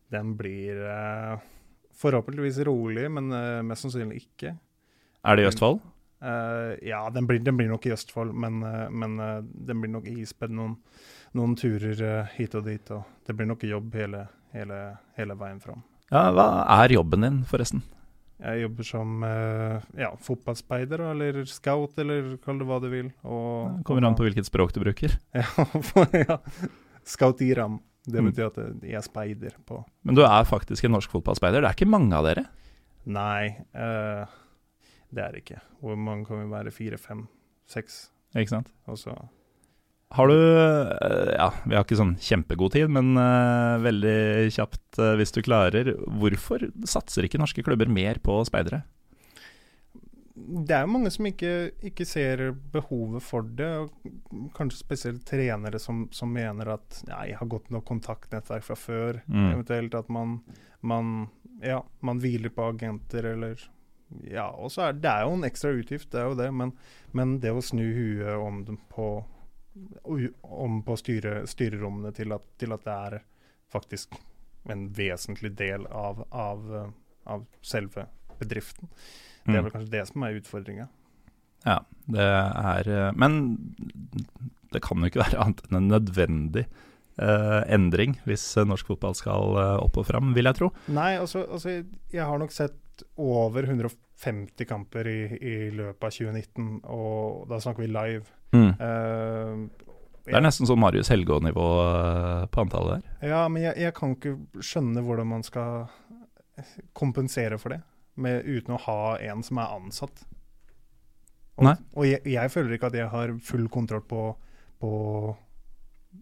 Den 0.08 0.38
blir 0.38 0.76
uh, 0.86 1.40
forhåpentligvis 1.98 2.58
rolig, 2.58 3.12
men 3.12 3.32
uh, 3.34 3.64
mest 3.66 3.88
sannsynlig 3.88 4.22
ikke. 4.22 4.54
Er 5.26 5.38
det 5.38 5.44
i 5.46 5.50
Østfold? 5.50 5.82
Uh, 6.22 6.78
ja, 6.86 7.02
den 7.14 7.28
blir, 7.28 7.42
den 7.42 7.58
blir 7.58 7.72
nok 7.72 7.90
i 7.90 7.96
Østfold, 7.96 8.36
men, 8.38 8.62
men 8.94 9.18
den 9.42 9.82
blir 9.82 9.92
nok 9.98 10.08
ispedd 10.14 10.54
noen, 10.54 10.78
noen 11.38 11.58
turer 11.58 12.30
hit 12.38 12.56
og 12.56 12.70
dit. 12.70 12.94
Og 12.94 13.26
det 13.26 13.36
blir 13.38 13.50
nok 13.50 13.66
jobb 13.66 13.98
hele, 13.98 14.24
hele, 14.54 14.82
hele 15.18 15.38
veien 15.42 15.62
fram. 15.64 15.84
Ja, 16.14 16.30
hva 16.32 16.48
er 16.78 16.96
jobben 16.96 17.26
din, 17.26 17.44
forresten? 17.50 17.84
Jeg 18.38 18.68
jobber 18.68 18.86
som 18.86 19.24
ja, 19.98 20.12
fotballspeider, 20.22 21.02
eller 21.12 21.42
scout, 21.50 21.98
eller 21.98 22.36
kall 22.46 22.62
det 22.62 22.68
hva 22.70 22.78
du 22.80 22.92
vil. 22.94 23.10
Og, 23.26 23.82
Kommer 23.86 24.06
an 24.06 24.16
på 24.16 24.28
hvilket 24.28 24.48
språk 24.48 24.78
du 24.78 24.84
bruker. 24.86 25.18
Ja, 25.42 25.66
for, 25.90 26.06
ja. 26.14 26.38
Scout 27.08 27.42
Iram. 27.46 27.80
Det 28.08 28.22
Mm. 28.22 28.30
betyr 28.32 28.46
at 28.48 28.84
jeg 28.88 28.96
er 28.96 29.04
speider 29.04 29.56
på 29.68 29.82
Men 30.08 30.16
du 30.16 30.22
er 30.24 30.46
faktisk 30.48 30.86
en 30.88 30.94
norsk 30.96 31.12
fotballspeider. 31.12 31.60
Det 31.64 31.68
er 31.68 31.76
ikke 31.76 31.90
mange 31.92 32.16
av 32.16 32.24
dere. 32.24 32.46
Nei, 33.06 33.50
uh, 33.76 34.24
det 35.12 35.24
er 35.24 35.32
det 35.36 35.42
ikke. 35.44 35.60
Hvor 35.82 35.98
mange 36.00 36.26
kan 36.28 36.40
vi 36.40 36.48
være? 36.52 36.72
Fire, 36.72 36.98
fem, 36.98 37.26
seks? 37.68 38.10
Ikke 38.36 38.50
sant? 38.54 38.72
Og 38.88 38.98
så 39.00 39.16
Har 40.12 40.28
du 40.28 40.36
eh, 40.36 41.36
Ja, 41.36 41.50
vi 41.66 41.76
har 41.76 41.84
ikke 41.84 42.00
sånn 42.00 42.16
kjempegod 42.16 42.72
tid, 42.72 42.88
men 42.90 43.18
uh, 43.20 43.76
veldig 43.84 44.48
kjapt 44.56 45.00
uh, 45.04 45.16
hvis 45.20 45.34
du 45.36 45.42
klarer. 45.44 45.92
Hvorfor 46.08 46.64
satser 46.88 47.28
ikke 47.28 47.40
norske 47.40 47.64
klubber 47.64 47.92
mer 47.92 48.16
på 48.24 48.40
speidere? 48.48 48.84
Det 50.38 50.76
er 50.76 50.84
jo 50.86 50.92
mange 50.94 51.10
som 51.14 51.26
ikke, 51.30 51.54
ikke 51.90 52.06
ser 52.06 52.44
behovet 52.74 53.24
for 53.26 53.48
det. 53.58 53.70
og 53.82 54.52
Kanskje 54.58 54.80
spesielt 54.80 55.26
trenere 55.28 55.80
som, 55.82 56.06
som 56.14 56.30
mener 56.34 56.76
at 56.76 57.02
ja, 57.08 57.24
jeg 57.32 57.40
har 57.40 57.50
godt 57.50 57.72
nok 57.74 57.88
kontaktnettverk 57.90 58.68
fra 58.68 58.78
før. 58.78 59.22
Mm. 59.26 59.48
Eventuelt 59.56 59.98
at 59.98 60.12
man, 60.14 60.38
man, 60.82 61.16
ja, 61.64 61.82
man 62.06 62.22
hviler 62.24 62.54
på 62.54 62.70
agenter 62.74 63.34
eller 63.34 63.66
Ja, 64.24 64.46
og 64.56 64.72
så 64.72 64.86
er 64.86 64.94
det 64.96 65.10
er 65.12 65.26
jo 65.28 65.34
en 65.36 65.44
ekstra 65.44 65.74
utgift, 65.76 66.14
det 66.14 66.22
er 66.22 66.30
jo 66.30 66.38
det. 66.40 66.52
Men, 66.56 66.72
men 67.12 67.40
det 67.44 67.52
å 67.52 67.64
snu 67.64 67.84
huet 67.84 68.38
om 68.38 68.62
på 68.94 69.10
om 70.42 70.80
på 70.84 70.96
styre, 70.98 71.42
styrerommene 71.48 72.10
til 72.16 72.34
at, 72.34 72.46
til 72.58 72.74
at 72.74 72.86
det 72.86 72.94
er 72.94 73.18
faktisk 73.70 74.16
en 74.72 74.88
vesentlig 74.96 75.52
del 75.60 75.86
av, 75.88 76.24
av, 76.32 76.64
av 77.30 77.46
selve 77.62 78.08
bedriften. 78.40 78.88
Det 79.48 79.54
er 79.56 79.62
Mm. 79.62 79.64
vel 79.64 79.72
kanskje 79.72 79.92
det 79.94 80.08
som 80.10 80.24
er 80.28 80.36
utfordringa. 80.42 80.88
Ja, 81.66 81.80
det 82.08 82.20
er 82.26 82.88
eh, 82.92 83.12
Men 83.16 83.38
det 84.74 84.82
kan 84.84 84.98
jo 85.00 85.06
ikke 85.10 85.24
være 85.26 85.40
annet 85.40 85.62
enn 85.70 85.78
en 85.80 85.88
nødvendig 85.92 86.66
eh, 87.18 87.62
endring 87.74 88.18
hvis 88.28 88.44
eh, 88.58 88.66
norsk 88.68 88.88
fotball 88.92 89.16
skal 89.16 89.56
eh, 89.58 89.78
opp 89.86 89.98
og 89.98 90.06
fram, 90.10 90.34
vil 90.36 90.46
jeg 90.46 90.56
tro. 90.60 90.72
Nei, 90.92 91.16
altså, 91.18 91.46
altså 91.50 91.78
jeg 92.12 92.24
har 92.28 92.38
nok 92.38 92.52
sett 92.52 93.04
over 93.18 93.64
150 93.64 94.66
kamper 94.68 95.08
i, 95.08 95.20
i 95.38 95.56
løpet 95.72 96.04
av 96.04 96.12
2019, 96.12 96.82
og 96.84 97.48
da 97.50 97.60
snakker 97.64 97.86
vi 97.86 97.92
live. 97.94 98.26
Eh, 98.58 99.68
Det 100.28 100.36
er 100.36 100.44
nesten 100.44 100.68
sånn 100.68 100.80
Marius 100.82 101.08
Helgå-nivå 101.14 101.68
på 102.52 102.62
antallet 102.66 103.00
der. 103.22 103.30
Ja, 103.32 103.46
men 103.48 103.64
jeg, 103.64 103.78
jeg 103.80 103.94
kan 103.96 104.16
ikke 104.18 104.36
skjønne 104.60 105.00
hvordan 105.06 105.30
man 105.30 105.44
skal 105.48 105.88
kompensere 106.98 107.58
for 107.62 107.70
det, 107.76 107.82
med, 108.18 108.46
uten 108.46 108.76
å 108.76 108.82
ha 108.86 109.18
en 109.32 109.44
som 109.46 109.60
er 109.62 109.76
ansatt. 109.78 110.24
Og, 111.58 111.72
og 111.98 112.06
jeg, 112.06 112.22
jeg 112.30 112.54
føler 112.54 112.76
ikke 112.76 112.92
at 112.92 112.98
jeg 113.00 113.10
har 113.10 113.34
full 113.42 113.66
kontroll 113.74 114.04
på, 114.06 114.24
på 114.78 114.90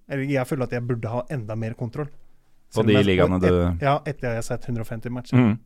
Eller 0.08 0.30
jeg 0.32 0.48
føler 0.48 0.70
at 0.70 0.76
jeg 0.78 0.86
burde 0.88 1.12
ha 1.12 1.26
enda 1.34 1.58
mer 1.60 1.76
kontroll. 1.76 2.08
På 2.76 2.84
de 2.88 2.96
ligaene 3.04 3.40
du 3.40 3.48
et- 3.48 3.84
Ja, 3.84 3.98
etter 4.06 4.30
jeg 4.30 4.36
har 4.40 4.46
sett 4.48 4.68
150 4.68 5.12
matcher. 5.12 5.38
Mm. 5.38 5.58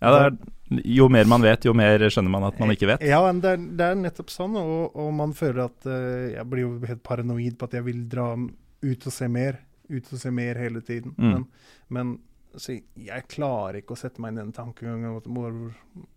Ja, 0.00 0.26
er, 0.26 0.36
jo 0.84 1.08
mer 1.08 1.24
man 1.24 1.40
vet, 1.44 1.64
jo 1.64 1.72
mer 1.76 1.98
skjønner 1.98 2.30
man 2.30 2.44
at 2.44 2.58
man 2.60 2.72
ikke 2.74 2.88
vet. 2.90 3.04
Ja, 3.06 3.20
men 3.24 3.40
det 3.40 3.52
er, 3.54 3.62
det 3.78 3.86
er 3.86 3.94
nettopp 4.00 4.32
sånn, 4.32 4.56
og, 4.60 4.96
og 4.96 5.12
man 5.16 5.32
føler 5.32 5.70
at 5.70 5.86
uh, 5.88 6.26
Jeg 6.34 6.44
blir 6.50 6.66
jo 6.66 6.72
helt 6.84 7.02
paranoid 7.06 7.56
på 7.56 7.68
at 7.68 7.78
jeg 7.78 7.86
vil 7.86 8.02
dra 8.12 8.34
ut 8.36 9.06
og 9.08 9.12
se 9.12 9.28
mer. 9.28 9.62
Ut 9.88 10.12
og 10.12 10.20
se 10.20 10.32
mer 10.34 10.58
hele 10.60 10.82
tiden. 10.84 11.14
Mm. 11.16 11.32
Men, 11.32 11.46
men 11.88 12.16
så 12.60 12.74
jeg 12.96 13.26
klarer 13.32 13.80
ikke 13.82 13.94
å 13.96 14.00
sette 14.00 14.20
meg 14.22 14.32
inn 14.32 14.38
i 14.40 14.44
den 14.46 14.52
tankegangen 14.56 15.20
hvor, 15.28 15.56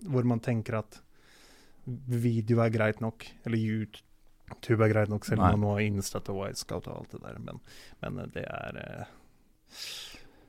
hvor 0.07 0.27
man 0.29 0.39
tenker 0.45 0.79
at 0.81 1.01
video 1.85 2.61
er 2.63 2.69
greit 2.73 2.99
nok, 3.01 3.25
eller 3.45 3.57
YouTube 3.57 4.85
er 4.85 4.91
greit 4.93 5.09
nok, 5.11 5.25
selv 5.25 5.41
om 5.41 5.51
man 5.55 5.63
nå 5.63 5.71
har 5.75 5.83
Instat 5.87 6.29
og 6.33 6.41
Wisecout 6.43 6.87
og 6.89 6.99
alt 7.03 7.15
det 7.15 7.21
der. 7.25 7.39
Men, 7.45 7.59
men 8.03 8.31
det 8.33 8.43
er 8.49 8.79
eh, 8.83 9.15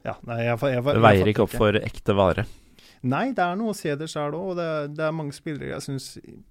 Ja, 0.04 0.14
nei, 0.28 0.38
jeg, 0.46 0.56
jeg, 0.56 0.74
jeg, 0.78 0.84
Det 0.90 1.02
veier 1.04 1.28
ikke 1.32 1.44
opp 1.44 1.54
for 1.56 1.76
ekte 1.80 2.16
vare. 2.16 2.46
Nei, 3.08 3.26
det 3.36 3.44
er 3.44 3.56
noe 3.60 3.72
å 3.72 3.76
se 3.76 3.92
det 3.96 4.08
sjøl 4.12 4.34
òg. 4.36 4.46
Og 4.52 4.56
det, 4.60 4.64
er- 4.68 4.88
det 4.96 5.04
er 5.06 5.14
mange 5.16 5.32
spillere 5.36 5.72
jeg 5.74 5.84
syns 5.86 6.06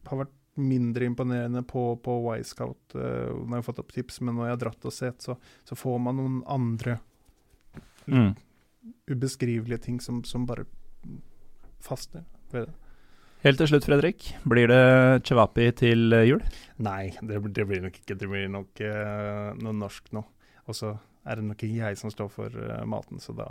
har 0.10 0.24
vært 0.24 0.36
mindre 0.60 1.06
imponerende 1.08 1.62
på, 1.64 1.84
på 2.04 2.16
Y-Scout 2.36 2.96
uh, 2.98 3.02
når 3.38 3.54
jeg 3.54 3.60
har 3.62 3.66
fått 3.70 3.82
opp 3.84 3.94
tips, 3.96 4.18
men 4.26 4.36
når 4.36 4.50
jeg 4.50 4.56
har 4.58 4.62
dratt 4.66 4.88
og 4.90 4.94
sett, 4.96 5.22
så, 5.24 5.36
så 5.70 5.78
får 5.78 6.02
man 6.08 6.18
noen 6.20 6.40
andre 6.50 6.98
Mm. 8.10 8.32
Ubeskrivelige 9.10 9.82
ting 9.84 10.00
som, 10.02 10.24
som 10.24 10.46
bare 10.50 10.66
faster 11.84 12.24
ved 12.52 12.70
det. 12.70 12.76
Helt 13.44 13.62
til 13.62 13.70
slutt, 13.72 13.86
Fredrik. 13.88 14.26
Blir 14.52 14.68
det 14.68 15.24
chewapi 15.28 15.70
til 15.80 16.12
eh, 16.12 16.26
jul? 16.28 16.42
Nei, 16.84 17.14
det, 17.24 17.40
det 17.56 17.66
blir 17.70 17.86
nok 17.86 17.96
ikke. 18.02 18.18
Det 18.20 18.28
blir 18.28 18.50
nok 18.52 18.82
uh, 18.84 19.54
noe 19.64 19.76
norsk 19.78 20.10
nå. 20.16 20.26
Og 20.68 20.76
så 20.76 20.92
er 21.24 21.40
det 21.40 21.46
nok 21.48 21.64
ikke 21.64 21.86
jeg 21.86 22.00
som 22.02 22.12
står 22.12 22.28
for 22.34 22.52
uh, 22.52 22.82
maten, 22.90 23.22
så 23.24 23.32
da, 23.38 23.48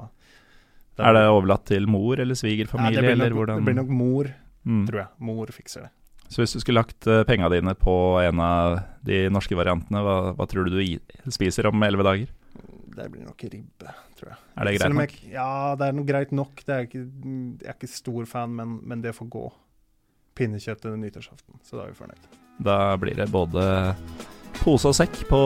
da 0.98 1.08
Er 1.08 1.16
det 1.16 1.22
overlatt 1.32 1.64
til 1.70 1.88
mor 1.88 2.20
eller 2.20 2.36
svigerfamilie, 2.36 3.00
blir 3.00 3.16
eller 3.16 3.32
hvordan 3.36 3.62
det 3.62 3.70
blir 3.70 3.80
nok 3.80 3.94
mor, 4.02 4.34
Mm. 4.68 4.82
tror 4.90 4.98
jeg. 4.98 5.08
Mor 5.24 5.50
fikser 5.54 5.86
det. 5.86 5.90
Så 6.28 6.42
hvis 6.42 6.52
du 6.52 6.60
skulle 6.60 6.82
lagt 6.82 7.06
uh, 7.08 7.22
penga 7.24 7.48
dine 7.48 7.72
på 7.78 7.94
en 8.20 8.40
av 8.44 8.80
de 9.06 9.22
norske 9.32 9.56
variantene, 9.56 10.02
hva, 10.04 10.16
hva 10.36 10.46
tror 10.50 10.68
du 10.68 10.74
du 10.76 11.30
spiser 11.32 11.70
om 11.70 11.86
elleve 11.86 12.04
dager? 12.04 12.34
Det 12.98 13.06
blir 13.12 13.24
nok 13.26 13.44
ribbe, 13.52 13.94
tror 14.18 14.32
jeg. 14.32 14.40
Er 14.54 14.68
det 14.68 14.74
greit 14.78 14.94
nok? 14.96 15.14
Jeg, 15.22 15.32
ja, 15.36 15.50
det 15.78 15.88
er 15.88 15.96
noe 15.98 16.08
greit 16.08 16.34
nok. 16.36 16.64
Det 16.66 16.74
er 16.74 16.88
ikke, 16.88 17.04
jeg 17.04 17.70
er 17.70 17.76
ikke 17.78 17.90
stor 17.92 18.28
fan, 18.30 18.56
men, 18.58 18.78
men 18.88 19.04
det 19.04 19.14
får 19.16 19.30
gå. 19.32 19.44
Pinnekjøtt 20.38 20.84
under 20.86 21.00
nyttårsaften, 21.02 21.62
så 21.66 21.78
da 21.80 21.86
er 21.86 21.94
vi 21.94 21.98
fornøyd. 21.98 22.28
Da 22.66 22.78
blir 23.00 23.18
det 23.18 23.28
både 23.30 23.64
pose 24.58 24.90
og 24.90 24.96
sekk 24.98 25.20
på 25.30 25.38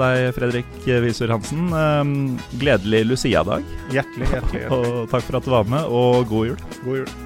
deg, 0.00 0.30
Fredrik 0.36 0.72
Visur 1.04 1.30
Hansen. 1.34 1.68
Um, 1.70 2.16
gledelig 2.60 3.04
Lucia-dag, 3.10 3.66
Hjertelig, 3.94 4.30
hjertelig. 4.32 4.66
hjertelig. 4.66 4.98
og 5.06 5.14
takk 5.14 5.28
for 5.28 5.40
at 5.40 5.46
du 5.46 5.54
var 5.54 5.70
med, 5.70 5.86
og 5.86 6.26
god 6.30 6.52
jul. 6.52 6.68
God 6.82 7.02
jul. 7.02 7.25